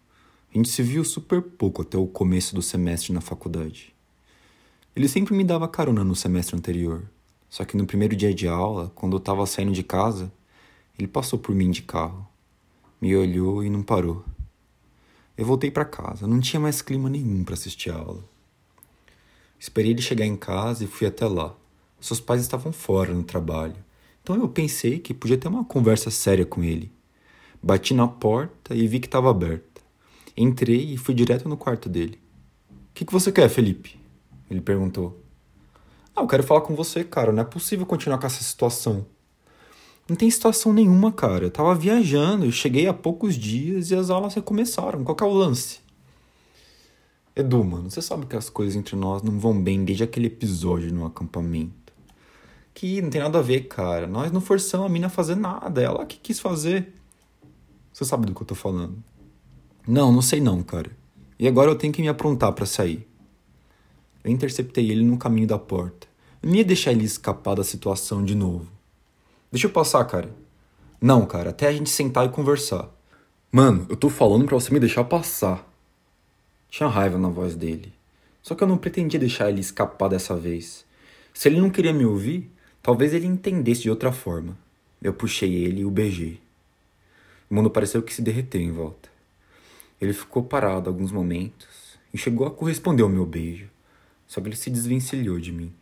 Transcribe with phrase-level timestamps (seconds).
[0.53, 3.91] a gente se viu super pouco até o começo do semestre na faculdade.
[4.95, 7.09] Ele sempre me dava carona no semestre anterior,
[7.49, 10.31] só que no primeiro dia de aula, quando eu estava saindo de casa,
[10.97, 12.27] ele passou por mim de carro,
[13.01, 14.23] me olhou e não parou.
[15.35, 18.23] Eu voltei para casa, não tinha mais clima nenhum para assistir a aula.
[19.59, 21.55] Esperei ele chegar em casa e fui até lá.
[21.99, 23.77] Seus pais estavam fora no trabalho,
[24.21, 26.91] então eu pensei que podia ter uma conversa séria com ele.
[27.61, 29.72] Bati na porta e vi que estava aberta.
[30.35, 32.19] Entrei e fui direto no quarto dele.
[32.71, 33.99] O que, que você quer, Felipe?
[34.49, 35.21] Ele perguntou.
[36.15, 37.31] Ah, eu quero falar com você, cara.
[37.31, 39.05] Não é possível continuar com essa situação.
[40.07, 41.45] Não tem situação nenhuma, cara.
[41.45, 45.03] Eu tava viajando, eu cheguei há poucos dias e as aulas recomeçaram.
[45.03, 45.79] Qual que é o lance?
[47.35, 50.93] Edu, mano, você sabe que as coisas entre nós não vão bem desde aquele episódio
[50.93, 51.93] no acampamento.
[52.73, 54.05] Que não tem nada a ver, cara.
[54.05, 55.81] Nós não forçamos a mina a fazer nada.
[55.81, 56.93] Ela que quis fazer.
[57.91, 59.01] Você sabe do que eu tô falando.
[59.87, 60.91] Não, não sei não, cara.
[61.37, 63.05] E agora eu tenho que me aprontar para sair.
[64.23, 66.07] Eu interceptei ele no caminho da porta.
[66.41, 68.71] Eu não ia deixar ele escapar da situação de novo.
[69.51, 70.33] Deixa eu passar, cara.
[71.01, 72.89] Não, cara, até a gente sentar e conversar.
[73.51, 75.69] Mano, eu tô falando pra você me deixar passar.
[76.69, 77.93] Tinha raiva na voz dele.
[78.41, 80.85] Só que eu não pretendia deixar ele escapar dessa vez.
[81.33, 82.49] Se ele não queria me ouvir,
[82.81, 84.57] talvez ele entendesse de outra forma.
[85.01, 86.39] Eu puxei ele e o beijei.
[87.49, 89.12] O mundo pareceu que se derreteu em volta.
[90.03, 93.69] Ele ficou parado alguns momentos e chegou a corresponder ao meu beijo,
[94.27, 95.73] só que ele se desvencilhou de mim.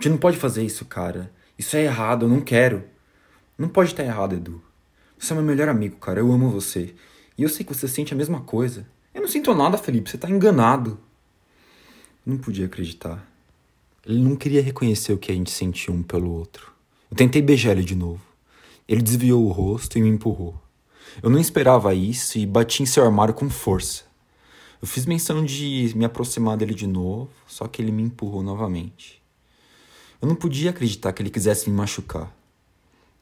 [0.00, 1.30] Gente não pode fazer isso, cara.
[1.56, 2.82] Isso é errado, eu não quero.
[3.56, 4.60] Não pode estar errado, Edu.
[5.16, 6.18] Você é meu melhor amigo, cara.
[6.18, 6.92] Eu amo você.
[7.38, 8.84] E eu sei que você sente a mesma coisa.
[9.14, 10.10] Eu não sinto nada, Felipe.
[10.10, 10.98] Você tá enganado.
[12.26, 13.24] Não podia acreditar.
[14.04, 16.72] Ele não queria reconhecer o que a gente sentia um pelo outro.
[17.08, 18.20] Eu tentei beijar ele de novo.
[18.88, 20.60] Ele desviou o rosto e me empurrou.
[21.22, 24.04] Eu não esperava isso e bati em seu armário com força.
[24.80, 29.20] Eu fiz menção de me aproximar dele de novo, só que ele me empurrou novamente.
[30.22, 32.34] Eu não podia acreditar que ele quisesse me machucar.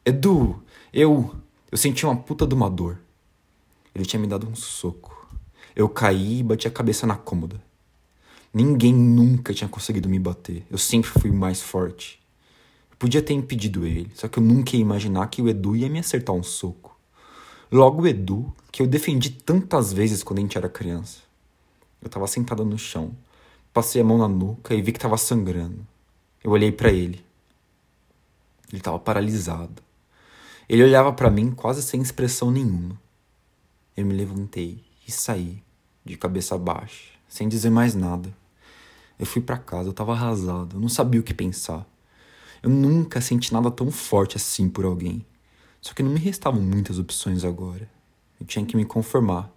[0.05, 0.63] Edu,
[0.93, 1.35] eu.
[1.71, 2.99] Eu senti uma puta de uma dor.
[3.95, 5.29] Ele tinha me dado um soco.
[5.75, 7.61] Eu caí e bati a cabeça na cômoda.
[8.55, 10.65] Ninguém nunca tinha conseguido me bater.
[10.71, 12.21] Eu sempre fui mais forte.
[12.91, 15.89] Eu podia ter impedido ele, só que eu nunca ia imaginar que o Edu ia
[15.89, 16.88] me acertar um soco.
[17.71, 21.19] Logo o Edu, que eu defendi tantas vezes quando a gente era criança.
[22.01, 23.15] Eu tava sentada no chão,
[23.75, 25.87] passei a mão na nuca e vi que tava sangrando.
[26.43, 27.23] Eu olhei para ele.
[28.73, 29.83] Ele tava paralisado.
[30.67, 32.99] Ele olhava para mim quase sem expressão nenhuma.
[33.95, 35.63] Eu me levantei e saí,
[36.05, 38.35] de cabeça baixa, sem dizer mais nada.
[39.19, 41.87] Eu fui para casa, eu tava arrasado, eu não sabia o que pensar.
[42.63, 45.27] Eu nunca senti nada tão forte assim por alguém.
[45.81, 47.89] Só que não me restavam muitas opções agora.
[48.41, 49.51] Eu tinha que me conformar.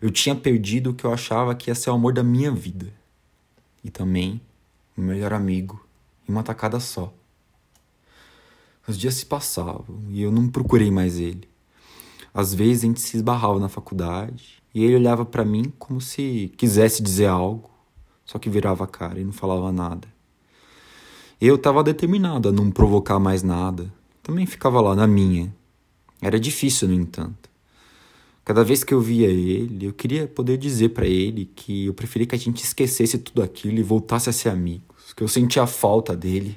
[0.00, 2.92] Eu tinha perdido o que eu achava que ia ser o amor da minha vida.
[3.82, 4.40] E também
[4.96, 5.84] o melhor amigo,
[6.28, 7.12] em uma tacada só.
[8.86, 11.48] Os dias se passavam e eu não procurei mais ele.
[12.32, 16.52] Às vezes a gente se esbarrava na faculdade e ele olhava para mim como se
[16.56, 17.70] quisesse dizer algo,
[18.24, 20.08] só que virava a cara e não falava nada.
[21.40, 23.92] Eu estava determinado a não provocar mais nada,
[24.30, 25.52] também ficava lá na minha.
[26.22, 27.50] Era difícil, no entanto.
[28.44, 32.28] Cada vez que eu via ele, eu queria poder dizer para ele que eu preferia
[32.28, 35.66] que a gente esquecesse tudo aquilo e voltasse a ser amigos, que eu sentia a
[35.66, 36.56] falta dele.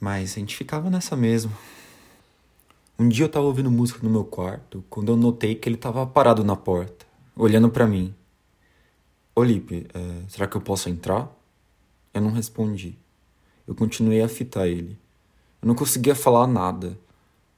[0.00, 1.52] Mas a gente ficava nessa mesmo.
[2.98, 6.04] Um dia eu tava ouvindo música no meu quarto, quando eu notei que ele tava
[6.04, 7.06] parado na porta,
[7.36, 8.12] olhando para mim.
[9.36, 11.32] Olipe, é, será que eu posso entrar?
[12.12, 12.98] Eu não respondi.
[13.68, 14.98] Eu continuei a fitar ele.
[15.62, 16.98] Eu não conseguia falar nada.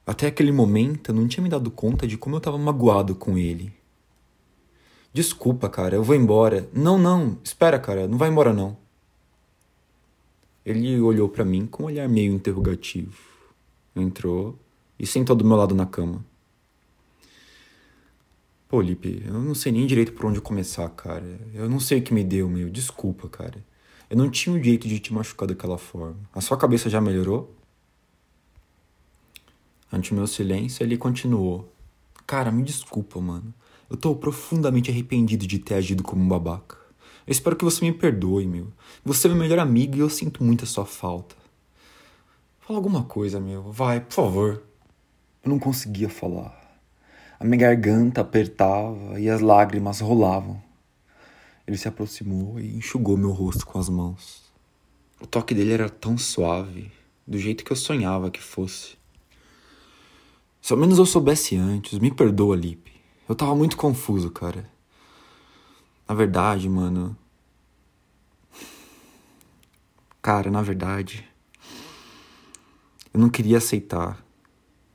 [0.05, 3.35] Até aquele momento eu não tinha me dado conta de como eu estava magoado com
[3.35, 3.73] ele.
[5.11, 6.69] Desculpa, cara, eu vou embora.
[6.71, 8.77] Não, não, espera, cara, não vai embora não.
[10.63, 13.17] Ele olhou para mim com um olhar meio interrogativo.
[13.95, 14.57] Entrou
[14.99, 16.23] e sentou do meu lado na cama.
[18.67, 21.39] Pô, Lipe, eu não sei nem direito por onde começar, cara.
[21.53, 22.69] Eu não sei o que me deu, meu.
[22.69, 23.63] Desculpa, cara.
[24.09, 26.17] Eu não tinha o jeito de te machucar daquela forma.
[26.33, 27.55] A sua cabeça já melhorou?
[29.91, 31.71] Ante o meu silêncio, ele continuou.
[32.25, 33.53] Cara, me desculpa, mano.
[33.89, 36.75] Eu tô profundamente arrependido de ter agido como um babaca.
[37.27, 38.67] Eu espero que você me perdoe, meu.
[39.03, 41.35] Você é meu melhor amigo e eu sinto muito a sua falta.
[42.61, 43.71] Fala alguma coisa, meu.
[43.71, 44.63] Vai, por favor.
[45.43, 46.65] Eu não conseguia falar.
[47.39, 50.61] A minha garganta apertava e as lágrimas rolavam.
[51.67, 54.43] Ele se aproximou e enxugou meu rosto com as mãos.
[55.19, 56.91] O toque dele era tão suave,
[57.25, 58.97] do jeito que eu sonhava que fosse.
[60.65, 62.91] Se ao menos eu soubesse antes, me perdoa, Lipe.
[63.29, 64.67] Eu tava muito confuso, cara.
[66.09, 67.15] Na verdade, mano.
[70.23, 71.23] Cara, na verdade.
[73.13, 74.25] Eu não queria aceitar.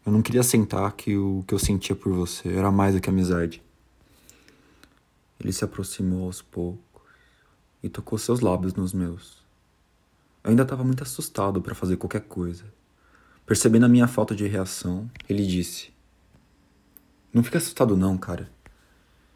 [0.04, 3.08] Eu não queria aceitar que o que eu sentia por você era mais do que
[3.08, 3.62] amizade.
[5.38, 7.00] Ele se aproximou aos poucos
[7.80, 9.38] e tocou seus lábios nos meus.
[10.42, 12.64] Eu ainda estava muito assustado para fazer qualquer coisa.
[13.50, 15.90] Percebendo a minha falta de reação, ele disse:
[17.34, 18.48] Não fica assustado, não, cara.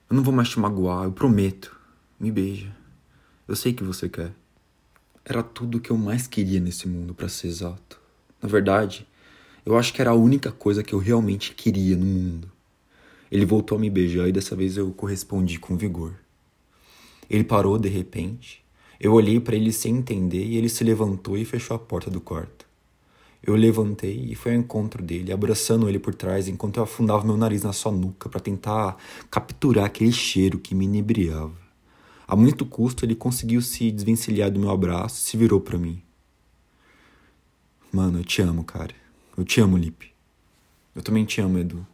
[0.08, 1.76] Eu não vou mais te magoar, eu prometo.
[2.20, 2.72] Me beija.
[3.48, 4.32] Eu sei que você quer.
[5.24, 8.00] Era tudo o que eu mais queria nesse mundo, para ser exato.
[8.40, 9.04] Na verdade,
[9.66, 12.48] eu acho que era a única coisa que eu realmente queria no mundo.
[13.32, 16.14] Ele voltou a me beijar e dessa vez eu correspondi com vigor.
[17.28, 18.64] Ele parou de repente.
[19.00, 22.20] Eu olhei para ele sem entender e ele se levantou e fechou a porta do
[22.20, 22.53] quarto.
[23.46, 27.36] Eu levantei e fui ao encontro dele, abraçando ele por trás enquanto eu afundava meu
[27.36, 28.96] nariz na sua nuca para tentar
[29.30, 31.52] capturar aquele cheiro que me inebriava.
[32.26, 36.00] A muito custo, ele conseguiu se desvencilhar do meu abraço e se virou para mim.
[37.92, 38.94] Mano, eu te amo, cara.
[39.36, 40.10] Eu te amo, Lipe.
[40.94, 41.86] Eu também te amo, Edu.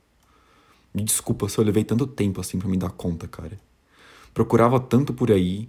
[0.94, 3.58] Me desculpa se eu levei tanto tempo assim para me dar conta, cara.
[4.32, 5.68] Procurava tanto por aí.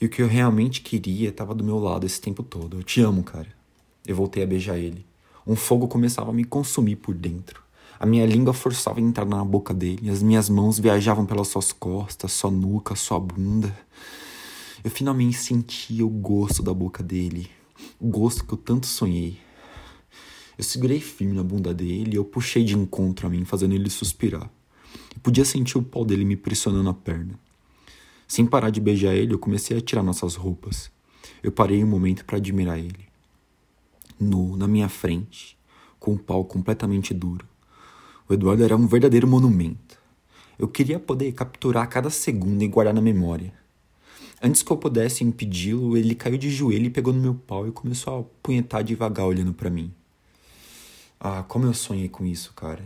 [0.00, 2.78] E o que eu realmente queria estava do meu lado esse tempo todo.
[2.78, 3.62] Eu te amo, cara.
[4.06, 5.06] Eu voltei a beijar ele.
[5.46, 7.62] Um fogo começava a me consumir por dentro.
[7.98, 11.72] A minha língua forçava a entrar na boca dele, as minhas mãos viajavam pelas suas
[11.72, 13.74] costas, sua nuca, sua bunda.
[14.82, 17.48] Eu finalmente sentia o gosto da boca dele,
[17.98, 19.38] o gosto que eu tanto sonhei.
[20.58, 23.88] Eu segurei firme na bunda dele e eu puxei de encontro a mim, fazendo ele
[23.88, 24.50] suspirar.
[25.14, 27.38] Eu podia sentir o pau dele me pressionando a perna.
[28.28, 30.90] Sem parar de beijar ele, eu comecei a tirar nossas roupas.
[31.42, 33.13] Eu parei um momento para admirar ele
[34.18, 35.56] nu na minha frente,
[35.98, 37.46] com o pau completamente duro.
[38.28, 39.98] O Eduardo era um verdadeiro monumento.
[40.58, 43.52] Eu queria poder capturar cada segundo e guardar na memória.
[44.42, 47.72] Antes que eu pudesse impedi-lo, ele caiu de joelho e pegou no meu pau e
[47.72, 49.92] começou a punhetar devagar olhando para mim.
[51.18, 52.84] Ah, como eu sonhei com isso, cara.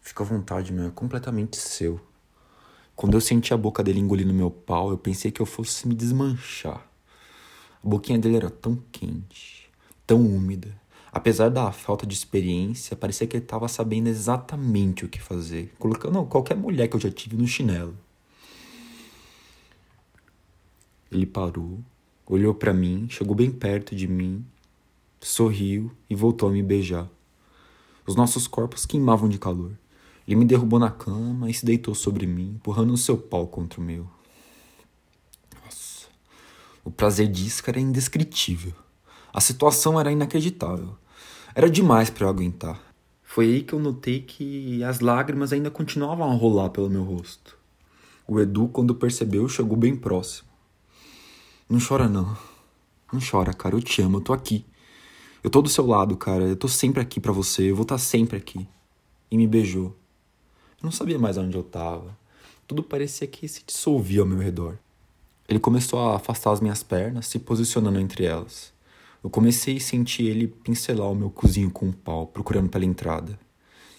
[0.00, 2.00] Fica à vontade, meu, é completamente seu.
[2.96, 5.94] Quando eu senti a boca dele engolindo meu pau, eu pensei que eu fosse me
[5.94, 6.86] desmanchar.
[7.84, 9.59] A boquinha dele era tão quente
[10.10, 10.76] tão úmida.
[11.12, 16.24] Apesar da falta de experiência, parecia que ele estava sabendo exatamente o que fazer, colocando
[16.24, 17.96] qualquer mulher que eu já tive no chinelo.
[21.12, 21.78] Ele parou,
[22.26, 24.44] olhou para mim, chegou bem perto de mim,
[25.20, 27.08] sorriu e voltou a me beijar.
[28.04, 29.78] Os nossos corpos queimavam de calor.
[30.26, 33.80] Ele me derrubou na cama e se deitou sobre mim, empurrando o seu pau contra
[33.80, 34.08] o meu.
[35.64, 36.08] Nossa,
[36.84, 38.74] o prazer disso era indescritível.
[39.32, 40.96] A situação era inacreditável.
[41.54, 42.80] Era demais para eu aguentar.
[43.22, 47.56] Foi aí que eu notei que as lágrimas ainda continuavam a rolar pelo meu rosto.
[48.26, 50.48] O Edu, quando percebeu, chegou bem próximo.
[51.68, 52.36] Não chora não.
[53.12, 53.76] Não chora, cara.
[53.76, 54.64] Eu te amo, eu tô aqui.
[55.42, 56.44] Eu tô do seu lado, cara.
[56.44, 57.70] Eu tô sempre aqui para você.
[57.70, 58.66] Eu vou estar tá sempre aqui.
[59.30, 59.96] E me beijou.
[60.80, 62.18] Eu não sabia mais onde eu tava.
[62.66, 64.78] Tudo parecia que se dissolvia ao meu redor.
[65.48, 68.72] Ele começou a afastar as minhas pernas, se posicionando entre elas.
[69.22, 72.84] Eu comecei a sentir ele pincelar o meu cozinho com o um pau, procurando pela
[72.84, 73.38] entrada.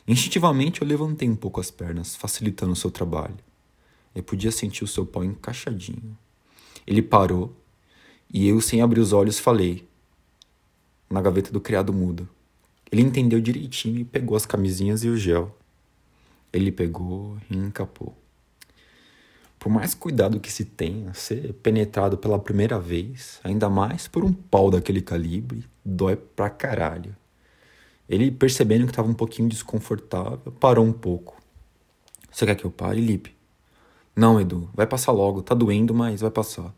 [0.08, 3.38] Instintivamente eu levantei um pouco as pernas, facilitando o seu trabalho.
[4.16, 6.18] Eu podia sentir o seu pau encaixadinho.
[6.86, 7.56] Ele parou
[8.34, 9.88] e eu, sem abrir os olhos, falei:
[11.10, 12.28] Na gaveta do criado mudo.
[12.92, 15.56] Ele entendeu direitinho e pegou as camisinhas e o gel.
[16.52, 18.21] Ele pegou e encapou.
[19.62, 24.34] Por mais cuidado que se tenha, ser penetrado pela primeira vez, ainda mais por um
[24.34, 27.16] pau daquele calibre, dói pra caralho.
[28.10, 31.40] Ele, percebendo que estava um pouquinho desconfortável, parou um pouco.
[32.32, 33.36] Você quer que eu pare, Lipe?
[34.16, 36.74] Não, Edu, vai passar logo, tá doendo, mas vai passar.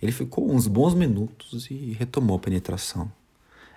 [0.00, 3.10] Ele ficou uns bons minutos e retomou a penetração.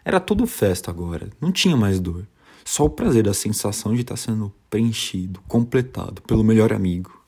[0.04, 2.28] Era tudo festa agora, não tinha mais dor.
[2.66, 7.19] Só o prazer da sensação de estar sendo preenchido, completado pelo melhor amigo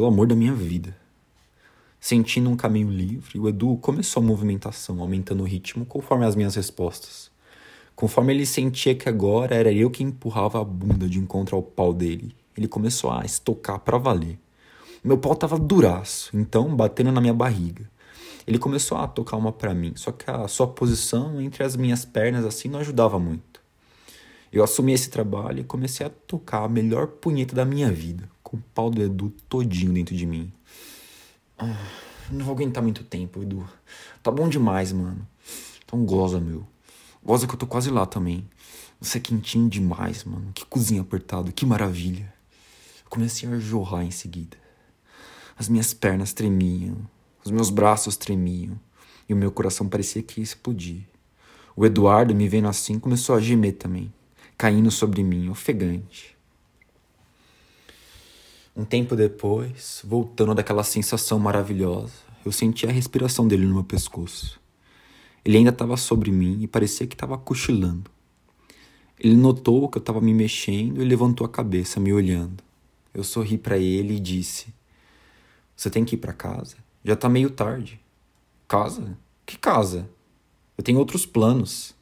[0.00, 0.96] pelo amor da minha vida.
[2.00, 6.54] Sentindo um caminho livre, o Edu começou a movimentação, aumentando o ritmo conforme as minhas
[6.54, 7.30] respostas.
[7.94, 11.92] Conforme ele sentia que agora era eu que empurrava a bunda de encontro ao pau
[11.92, 14.38] dele, ele começou a estocar para valer.
[15.04, 17.84] Meu pau tava duraço, então batendo na minha barriga.
[18.46, 22.06] Ele começou a tocar uma para mim, só que a sua posição entre as minhas
[22.06, 23.60] pernas assim não ajudava muito.
[24.50, 28.56] Eu assumi esse trabalho e comecei a tocar a melhor punheta da minha vida, com
[28.56, 30.52] o pau do Edu todinho dentro de mim.
[31.56, 31.86] Ah,
[32.32, 33.64] não vou aguentar muito tempo, Edu.
[34.24, 35.24] Tá bom demais, mano.
[35.84, 36.66] Então goza, meu.
[37.24, 38.44] Goza que eu tô quase lá também.
[39.00, 40.50] Você é quentinho demais, mano.
[40.52, 42.34] Que cozinha apertado, que maravilha.
[43.04, 44.56] Eu comecei a jorrar em seguida.
[45.56, 46.96] As minhas pernas tremiam,
[47.44, 48.76] os meus braços tremiam
[49.28, 51.02] e o meu coração parecia que ia explodir.
[51.76, 54.12] O Eduardo, me vendo assim, começou a gemer também,
[54.58, 56.39] caindo sobre mim, ofegante.
[58.74, 62.12] Um tempo depois, voltando daquela sensação maravilhosa,
[62.44, 64.60] eu senti a respiração dele no meu pescoço.
[65.44, 68.10] Ele ainda estava sobre mim e parecia que estava cochilando.
[69.18, 72.62] Ele notou que eu estava me mexendo e levantou a cabeça, me olhando.
[73.12, 74.72] Eu sorri para ele e disse:
[75.76, 76.76] Você tem que ir para casa?
[77.04, 78.00] Já tá meio tarde.
[78.66, 79.18] Casa?
[79.44, 80.08] Que casa?
[80.78, 81.94] Eu tenho outros planos.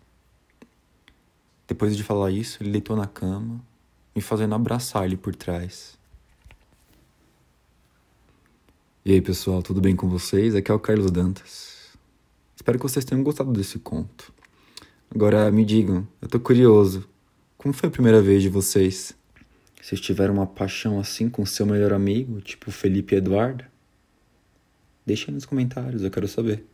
[1.67, 3.61] Depois de falar isso, ele deitou na cama,
[4.15, 5.98] me fazendo abraçar ele por trás.
[9.09, 10.55] E aí, pessoal, tudo bem com vocês?
[10.55, 11.97] Aqui é o Carlos Dantas.
[12.55, 14.31] Espero que vocês tenham gostado desse conto.
[15.11, 17.09] Agora me digam, eu tô curioso.
[17.57, 19.17] Como foi a primeira vez de vocês?
[19.81, 23.65] Vocês tiveram uma paixão assim com seu melhor amigo, tipo Felipe Eduardo?
[25.07, 26.67] Deixa aí nos comentários, eu quero saber.